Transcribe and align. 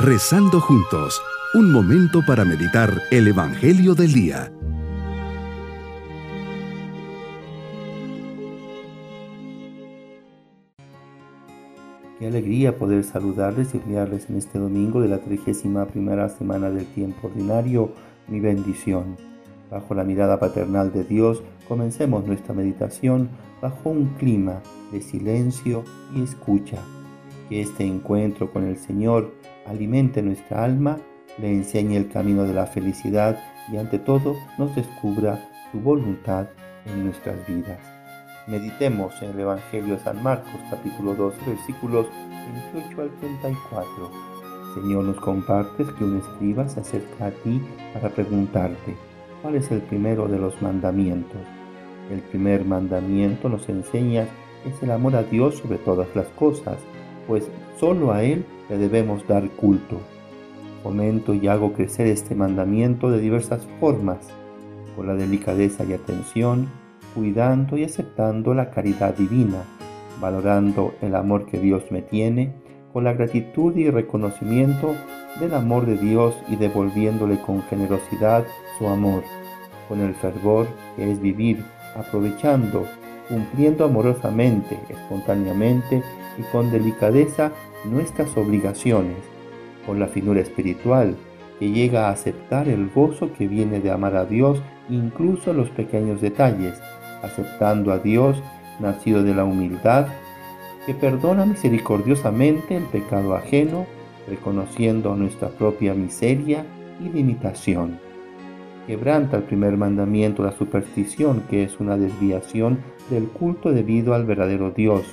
Rezando 0.00 0.60
juntos, 0.60 1.20
un 1.54 1.72
momento 1.72 2.20
para 2.24 2.44
meditar 2.44 3.02
el 3.10 3.26
Evangelio 3.26 3.96
del 3.96 4.12
Día. 4.12 4.52
Qué 12.16 12.28
alegría 12.28 12.78
poder 12.78 13.02
saludarles 13.02 13.74
y 13.74 13.78
enviarles 13.78 14.30
en 14.30 14.36
este 14.36 14.60
domingo 14.60 15.00
de 15.00 15.08
la 15.08 15.18
31 15.18 15.88
primera 15.88 16.28
semana 16.28 16.70
del 16.70 16.86
tiempo 16.86 17.26
ordinario 17.26 17.90
mi 18.28 18.38
bendición. 18.38 19.16
Bajo 19.68 19.94
la 19.94 20.04
mirada 20.04 20.38
paternal 20.38 20.92
de 20.92 21.02
Dios, 21.02 21.42
comencemos 21.66 22.24
nuestra 22.24 22.54
meditación 22.54 23.30
bajo 23.60 23.90
un 23.90 24.14
clima 24.14 24.62
de 24.92 25.02
silencio 25.02 25.82
y 26.14 26.22
escucha. 26.22 26.78
Que 27.48 27.62
este 27.62 27.84
encuentro 27.84 28.52
con 28.52 28.62
el 28.62 28.76
Señor 28.76 29.37
alimente 29.68 30.22
nuestra 30.22 30.64
alma, 30.64 30.98
le 31.38 31.52
enseñe 31.52 31.96
el 31.96 32.08
camino 32.08 32.44
de 32.44 32.54
la 32.54 32.66
felicidad 32.66 33.38
y 33.70 33.76
ante 33.76 33.98
todo 33.98 34.34
nos 34.58 34.74
descubra 34.74 35.48
su 35.70 35.80
voluntad 35.80 36.48
en 36.86 37.04
nuestras 37.04 37.46
vidas. 37.46 37.78
Meditemos 38.46 39.12
en 39.22 39.30
el 39.30 39.40
Evangelio 39.40 39.94
de 39.94 40.02
San 40.02 40.22
Marcos 40.22 40.60
capítulo 40.70 41.14
2 41.14 41.34
versículos 41.46 42.06
28 42.72 43.02
al 43.02 43.10
34. 43.20 44.10
Señor, 44.74 45.04
nos 45.04 45.20
compartes 45.20 45.86
que 45.92 46.04
un 46.04 46.18
escriba 46.18 46.68
se 46.68 46.80
acerca 46.80 47.26
a 47.26 47.30
ti 47.30 47.62
para 47.92 48.08
preguntarte, 48.08 48.96
¿cuál 49.42 49.56
es 49.56 49.70
el 49.70 49.82
primero 49.82 50.28
de 50.28 50.38
los 50.38 50.60
mandamientos? 50.62 51.40
El 52.10 52.20
primer 52.20 52.64
mandamiento 52.64 53.48
nos 53.48 53.68
enseña 53.68 54.26
es 54.64 54.82
el 54.82 54.90
amor 54.90 55.14
a 55.16 55.22
Dios 55.22 55.56
sobre 55.56 55.78
todas 55.78 56.08
las 56.14 56.26
cosas, 56.28 56.78
pues 57.28 57.48
solo 57.78 58.10
a 58.12 58.24
Él 58.24 58.44
le 58.68 58.78
debemos 58.78 59.24
dar 59.28 59.48
culto. 59.50 60.00
Fomento 60.82 61.34
y 61.34 61.46
hago 61.46 61.74
crecer 61.74 62.06
este 62.06 62.34
mandamiento 62.34 63.10
de 63.10 63.20
diversas 63.20 63.64
formas, 63.78 64.18
con 64.96 65.06
la 65.06 65.14
delicadeza 65.14 65.84
y 65.84 65.92
atención, 65.92 66.68
cuidando 67.14 67.76
y 67.76 67.84
aceptando 67.84 68.54
la 68.54 68.70
caridad 68.70 69.14
divina, 69.14 69.62
valorando 70.20 70.94
el 71.02 71.14
amor 71.14 71.46
que 71.46 71.58
Dios 71.58 71.84
me 71.90 72.02
tiene, 72.02 72.52
con 72.92 73.04
la 73.04 73.12
gratitud 73.12 73.76
y 73.76 73.90
reconocimiento 73.90 74.94
del 75.38 75.54
amor 75.54 75.86
de 75.86 75.96
Dios 75.96 76.34
y 76.48 76.56
devolviéndole 76.56 77.40
con 77.42 77.62
generosidad 77.62 78.44
su 78.78 78.88
amor, 78.88 79.22
con 79.88 80.00
el 80.00 80.14
fervor 80.14 80.66
que 80.96 81.12
es 81.12 81.20
vivir 81.20 81.62
aprovechando, 81.96 82.86
cumpliendo 83.28 83.84
amorosamente, 83.84 84.78
espontáneamente 84.88 86.02
y 86.38 86.42
con 86.50 86.70
delicadeza 86.70 87.52
nuestras 87.84 88.36
obligaciones, 88.36 89.16
con 89.86 90.00
la 90.00 90.08
finura 90.08 90.40
espiritual 90.40 91.16
que 91.58 91.70
llega 91.70 92.08
a 92.08 92.12
aceptar 92.12 92.68
el 92.68 92.88
gozo 92.88 93.32
que 93.32 93.48
viene 93.48 93.80
de 93.80 93.90
amar 93.90 94.16
a 94.16 94.24
Dios 94.24 94.62
incluso 94.88 95.50
en 95.50 95.58
los 95.58 95.70
pequeños 95.70 96.20
detalles, 96.20 96.80
aceptando 97.22 97.92
a 97.92 97.98
Dios 97.98 98.40
nacido 98.80 99.22
de 99.22 99.34
la 99.34 99.44
humildad, 99.44 100.06
que 100.86 100.94
perdona 100.94 101.44
misericordiosamente 101.44 102.76
el 102.76 102.84
pecado 102.84 103.34
ajeno, 103.34 103.86
reconociendo 104.28 105.14
nuestra 105.16 105.48
propia 105.48 105.94
miseria 105.94 106.64
y 107.00 107.08
limitación. 107.08 108.07
Quebranta 108.88 109.36
el 109.36 109.42
primer 109.42 109.76
mandamiento 109.76 110.42
la 110.42 110.52
superstición, 110.52 111.42
que 111.50 111.62
es 111.62 111.78
una 111.78 111.98
desviación 111.98 112.78
del 113.10 113.28
culto 113.28 113.70
debido 113.70 114.14
al 114.14 114.24
verdadero 114.24 114.70
Dios, 114.70 115.04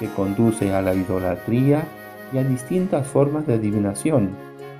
que 0.00 0.08
conduce 0.08 0.72
a 0.74 0.82
la 0.82 0.92
idolatría 0.92 1.84
y 2.32 2.38
a 2.38 2.42
distintas 2.42 3.06
formas 3.06 3.46
de 3.46 3.54
adivinación 3.54 4.30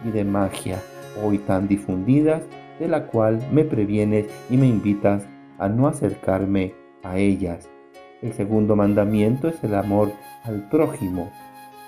y 0.05 0.11
de 0.11 0.25
magia, 0.25 0.83
hoy 1.23 1.39
tan 1.39 1.69
difundidas, 1.69 2.43
de 2.81 2.89
la 2.89 3.07
cual 3.07 3.41
me 3.53 3.63
previenes 3.63 4.27
y 4.51 4.57
me 4.57 4.67
invitas 4.67 5.25
a 5.59 5.69
no 5.69 5.87
acercarme 5.87 6.75
a 7.05 7.19
ellas. 7.19 7.69
El 8.23 8.33
segundo 8.33 8.75
mandamiento 8.75 9.47
es 9.47 9.63
el 9.63 9.77
amor 9.77 10.11
al 10.43 10.69
prójimo, 10.69 11.31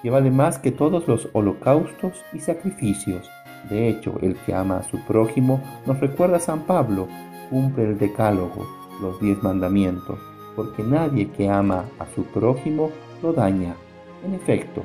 que 0.05 0.11
vale 0.11 0.31
más 0.31 0.61
que 0.61 0.71
todos 0.71 1.09
los 1.09 1.31
holocaustos 1.33 2.25
y 2.33 2.39
sacrificios. 2.39 3.29
De 3.69 3.89
hecho, 3.89 4.19
el 4.23 4.37
que 4.37 4.55
ama 4.55 4.79
a 4.79 4.83
su 4.83 4.99
prójimo, 5.07 5.61
nos 5.87 6.01
recuerda 6.01 6.37
a 6.37 6.41
San 6.41 6.61
Pablo, 6.61 7.09
cumple 7.51 7.85
el 7.85 7.99
decálogo, 7.99 8.67
los 9.01 9.21
diez 9.21 9.43
mandamientos, 9.43 10.19
porque 10.57 10.83
nadie 10.83 11.31
que 11.31 11.49
ama 11.49 11.85
a 11.99 12.07
su 12.15 12.25
prójimo 12.25 12.91
lo 13.23 13.33
daña. 13.33 13.75
En 14.25 14.35
efecto, 14.35 14.83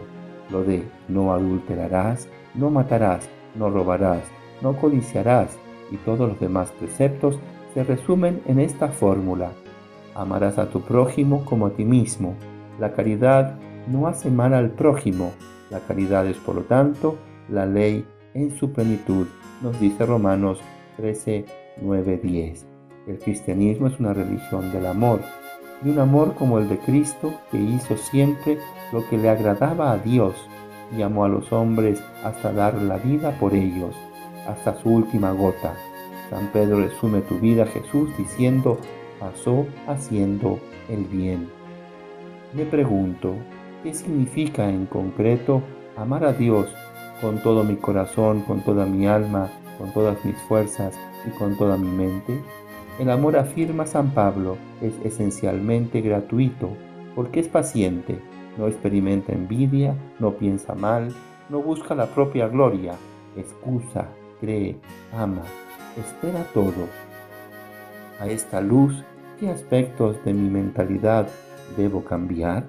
lo 0.49 0.63
de 0.63 0.83
no 1.07 1.33
adulterarás, 1.33 2.27
no 2.55 2.69
matarás, 2.69 3.29
no 3.55 3.69
robarás, 3.69 4.23
no 4.61 4.75
codiciarás 4.77 5.57
y 5.91 5.97
todos 5.97 6.29
los 6.29 6.39
demás 6.39 6.71
preceptos 6.71 7.39
se 7.73 7.83
resumen 7.83 8.41
en 8.45 8.59
esta 8.59 8.89
fórmula. 8.89 9.51
Amarás 10.15 10.57
a 10.59 10.69
tu 10.69 10.81
prójimo 10.81 11.43
como 11.45 11.67
a 11.67 11.71
ti 11.71 11.85
mismo. 11.85 12.35
La 12.79 12.93
caridad 12.93 13.55
no 13.87 14.07
hace 14.07 14.29
mal 14.29 14.53
al 14.53 14.71
prójimo. 14.71 15.31
La 15.69 15.79
caridad 15.79 16.27
es, 16.27 16.37
por 16.37 16.55
lo 16.55 16.61
tanto, 16.63 17.17
la 17.49 17.65
ley 17.65 18.05
en 18.33 18.55
su 18.57 18.71
plenitud, 18.71 19.27
nos 19.61 19.79
dice 19.79 20.05
Romanos 20.05 20.59
13, 20.97 21.45
9, 21.81 22.19
10. 22.23 22.65
El 23.07 23.19
cristianismo 23.19 23.87
es 23.87 23.99
una 23.99 24.13
religión 24.13 24.71
del 24.71 24.85
amor, 24.85 25.21
y 25.83 25.89
un 25.89 25.99
amor 25.99 26.35
como 26.35 26.59
el 26.59 26.69
de 26.69 26.77
Cristo 26.79 27.33
que 27.51 27.57
hizo 27.57 27.97
siempre 27.97 28.57
lo 28.91 29.07
que 29.09 29.17
le 29.17 29.29
agradaba 29.29 29.91
a 29.91 29.97
Dios 29.97 30.33
y 30.97 31.01
amó 31.01 31.25
a 31.25 31.29
los 31.29 31.51
hombres 31.51 32.01
hasta 32.23 32.53
dar 32.53 32.75
la 32.81 32.97
vida 32.97 33.37
por 33.39 33.53
ellos, 33.53 33.95
hasta 34.47 34.79
su 34.81 34.89
última 34.89 35.31
gota. 35.31 35.73
San 36.29 36.47
Pedro 36.51 36.79
resume 36.79 37.21
tu 37.21 37.39
vida 37.39 37.65
Jesús 37.65 38.09
diciendo, 38.17 38.77
pasó 39.19 39.65
haciendo 39.87 40.59
el 40.89 41.03
bien. 41.05 41.49
Me 42.53 42.65
pregunto, 42.65 43.35
¿qué 43.83 43.93
significa 43.93 44.69
en 44.69 44.85
concreto 44.85 45.61
amar 45.97 46.23
a 46.23 46.33
Dios 46.33 46.73
con 47.23 47.37
todo 47.41 47.63
mi 47.63 47.77
corazón, 47.77 48.41
con 48.41 48.59
toda 48.65 48.85
mi 48.85 49.07
alma, 49.07 49.49
con 49.77 49.93
todas 49.93 50.25
mis 50.25 50.35
fuerzas 50.41 50.93
y 51.25 51.29
con 51.29 51.57
toda 51.57 51.77
mi 51.77 51.87
mente? 51.87 52.37
El 52.99 53.09
amor, 53.09 53.37
afirma 53.37 53.85
San 53.85 54.11
Pablo, 54.11 54.57
es 54.81 54.93
esencialmente 55.05 56.01
gratuito, 56.01 56.71
porque 57.15 57.39
es 57.39 57.47
paciente, 57.47 58.19
no 58.57 58.67
experimenta 58.67 59.31
envidia, 59.31 59.95
no 60.19 60.33
piensa 60.33 60.75
mal, 60.75 61.15
no 61.49 61.61
busca 61.61 61.95
la 61.95 62.07
propia 62.07 62.49
gloria, 62.49 62.95
excusa, 63.37 64.09
cree, 64.41 64.75
ama, 65.13 65.43
espera 65.97 66.43
todo. 66.53 66.89
A 68.19 68.27
esta 68.27 68.59
luz, 68.59 69.01
¿qué 69.39 69.49
aspectos 69.49 70.17
de 70.25 70.33
mi 70.33 70.49
mentalidad 70.49 71.29
debo 71.77 72.03
cambiar? 72.03 72.67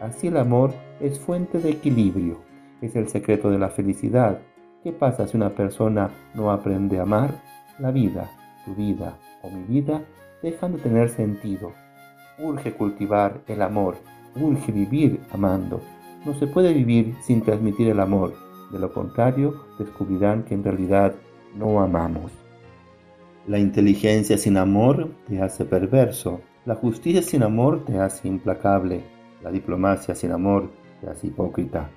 Así 0.00 0.28
el 0.28 0.36
amor 0.36 0.72
es 1.00 1.18
fuente 1.18 1.58
de 1.58 1.70
equilibrio, 1.70 2.47
es 2.80 2.96
el 2.96 3.08
secreto 3.08 3.50
de 3.50 3.58
la 3.58 3.68
felicidad. 3.70 4.40
¿Qué 4.82 4.92
pasa 4.92 5.26
si 5.26 5.36
una 5.36 5.50
persona 5.50 6.10
no 6.34 6.50
aprende 6.50 6.98
a 6.98 7.02
amar? 7.02 7.42
La 7.78 7.90
vida, 7.90 8.30
tu 8.64 8.74
vida, 8.74 9.18
o 9.42 9.50
mi 9.50 9.64
vida 9.64 10.02
dejan 10.42 10.72
de 10.72 10.78
tener 10.78 11.08
sentido. 11.08 11.72
Urge 12.38 12.72
cultivar 12.72 13.40
el 13.48 13.62
amor, 13.62 13.96
urge 14.36 14.72
vivir 14.72 15.20
amando. 15.32 15.80
No 16.24 16.34
se 16.34 16.46
puede 16.46 16.72
vivir 16.72 17.14
sin 17.22 17.42
transmitir 17.42 17.88
el 17.88 18.00
amor, 18.00 18.34
de 18.70 18.78
lo 18.78 18.92
contrario 18.92 19.54
descubrirán 19.78 20.44
que 20.44 20.54
en 20.54 20.64
realidad 20.64 21.14
no 21.56 21.80
amamos. 21.80 22.32
La 23.46 23.58
inteligencia 23.58 24.36
sin 24.36 24.56
amor 24.58 25.10
te 25.26 25.40
hace 25.40 25.64
perverso, 25.64 26.40
la 26.66 26.74
justicia 26.74 27.22
sin 27.22 27.42
amor 27.42 27.84
te 27.84 27.98
hace 27.98 28.28
implacable, 28.28 29.02
la 29.42 29.50
diplomacia 29.50 30.14
sin 30.14 30.32
amor 30.32 30.70
te 31.00 31.08
hace 31.08 31.28
hipócrita, 31.28 31.88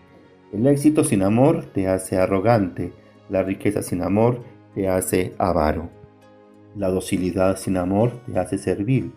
el 0.54 0.68
éxito 0.68 1.04
sin 1.04 1.24
amor 1.24 1.66
te 1.74 1.88
hace 1.88 2.18
arrogante, 2.18 2.92
la 3.30 3.44
riqueza 3.44 3.82
sin 3.82 4.02
amor 4.02 4.44
te 4.76 4.90
hace 4.90 5.34
avaro. 5.38 5.90
La 6.76 6.90
docilidad 6.90 7.58
sin 7.58 7.78
amor 7.78 8.12
te 8.26 8.38
hace 8.38 8.58
servil. 8.58 9.14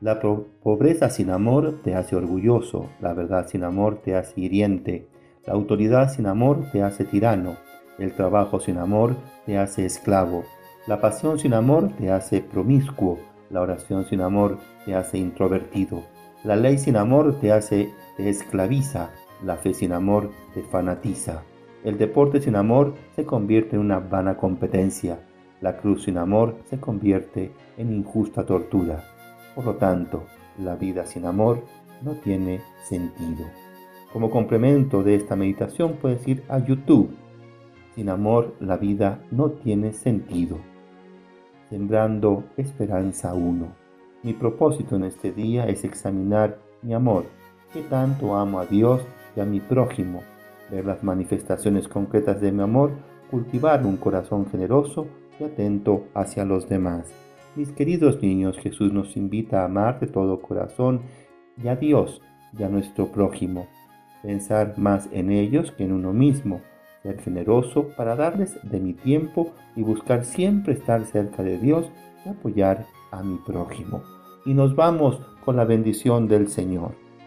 La 0.00 0.20
pobreza 0.20 1.10
sin 1.10 1.30
amor 1.30 1.80
te 1.82 1.94
hace 1.94 2.16
orgulloso. 2.16 2.90
La 3.00 3.14
verdad 3.14 3.48
sin 3.48 3.64
amor 3.64 4.00
te 4.04 4.16
hace 4.16 4.40
hiriente. 4.40 5.08
La 5.46 5.54
autoridad 5.54 6.12
sin 6.12 6.26
amor 6.26 6.70
te 6.72 6.82
hace 6.82 7.04
tirano. 7.04 7.56
El 7.98 8.12
trabajo 8.12 8.60
sin 8.60 8.78
amor 8.78 9.16
te 9.46 9.58
hace 9.58 9.84
esclavo. 9.84 10.44
La 10.86 11.00
pasión 11.00 11.38
sin 11.38 11.54
amor 11.54 11.90
te 11.96 12.10
hace 12.10 12.42
promiscuo. 12.42 13.18
La 13.50 13.60
oración 13.60 14.04
sin 14.04 14.20
amor 14.20 14.58
te 14.84 14.94
hace 14.94 15.18
introvertido. 15.18 16.02
La 16.44 16.56
ley 16.56 16.78
sin 16.78 16.96
amor 16.96 17.38
te 17.40 17.52
hace 17.52 17.90
esclaviza. 18.18 19.10
La 19.44 19.56
fe 19.56 19.74
sin 19.74 19.92
amor 19.92 20.30
te 20.54 20.62
fanatiza. 20.62 21.42
El 21.84 21.98
deporte 21.98 22.40
sin 22.40 22.56
amor 22.56 22.94
se 23.14 23.26
convierte 23.26 23.76
en 23.76 23.82
una 23.82 23.98
vana 23.98 24.38
competencia. 24.38 25.20
La 25.60 25.76
cruz 25.76 26.04
sin 26.04 26.16
amor 26.16 26.56
se 26.64 26.80
convierte 26.80 27.52
en 27.76 27.92
injusta 27.92 28.46
tortura. 28.46 29.04
Por 29.54 29.66
lo 29.66 29.74
tanto, 29.74 30.24
la 30.58 30.76
vida 30.76 31.04
sin 31.04 31.26
amor 31.26 31.62
no 32.00 32.12
tiene 32.12 32.62
sentido. 32.84 33.44
Como 34.14 34.30
complemento 34.30 35.02
de 35.02 35.14
esta 35.16 35.36
meditación 35.36 35.98
puedes 36.00 36.26
ir 36.26 36.44
a 36.48 36.58
YouTube 36.58 37.10
Sin 37.94 38.08
amor 38.08 38.54
la 38.60 38.76
vida 38.76 39.22
no 39.30 39.50
tiene 39.50 39.92
sentido. 39.92 40.58
Sembrando 41.68 42.44
esperanza 42.56 43.34
uno. 43.34 43.74
Mi 44.22 44.32
propósito 44.32 44.96
en 44.96 45.04
este 45.04 45.32
día 45.32 45.66
es 45.66 45.84
examinar 45.84 46.58
mi 46.82 46.94
amor, 46.94 47.26
que 47.72 47.82
tanto 47.82 48.36
amo 48.36 48.58
a 48.58 48.66
Dios 48.66 49.02
y 49.36 49.40
a 49.40 49.44
mi 49.44 49.60
prójimo, 49.60 50.22
ver 50.70 50.84
las 50.84 51.02
manifestaciones 51.02 51.88
concretas 51.88 52.40
de 52.40 52.52
mi 52.52 52.62
amor, 52.62 52.92
cultivar 53.30 53.84
un 53.84 53.96
corazón 53.96 54.46
generoso 54.50 55.06
y 55.38 55.44
atento 55.44 56.06
hacia 56.14 56.44
los 56.44 56.68
demás. 56.68 57.12
Mis 57.56 57.70
queridos 57.72 58.20
niños, 58.20 58.58
Jesús 58.58 58.92
nos 58.92 59.16
invita 59.16 59.62
a 59.62 59.66
amar 59.66 60.00
de 60.00 60.06
todo 60.06 60.40
corazón 60.40 61.02
y 61.62 61.68
a 61.68 61.76
Dios 61.76 62.20
y 62.58 62.62
a 62.62 62.68
nuestro 62.68 63.12
prójimo, 63.12 63.68
pensar 64.22 64.74
más 64.76 65.08
en 65.12 65.30
ellos 65.30 65.72
que 65.72 65.84
en 65.84 65.92
uno 65.92 66.12
mismo, 66.12 66.60
ser 67.02 67.20
generoso 67.20 67.88
para 67.96 68.16
darles 68.16 68.58
de 68.62 68.80
mi 68.80 68.94
tiempo 68.94 69.52
y 69.76 69.82
buscar 69.82 70.24
siempre 70.24 70.72
estar 70.72 71.04
cerca 71.04 71.42
de 71.42 71.58
Dios 71.58 71.90
y 72.24 72.30
apoyar 72.30 72.86
a 73.10 73.22
mi 73.22 73.36
prójimo. 73.38 74.02
Y 74.46 74.54
nos 74.54 74.74
vamos 74.74 75.20
con 75.44 75.56
la 75.56 75.64
bendición 75.64 76.28
del 76.28 76.48
Señor. 76.48 77.03